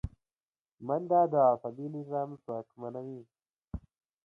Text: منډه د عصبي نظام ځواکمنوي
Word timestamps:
منډه 0.85 1.21
د 1.33 1.35
عصبي 1.51 1.87
نظام 1.97 2.29
ځواکمنوي 2.43 3.21